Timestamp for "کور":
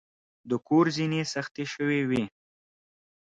0.67-0.85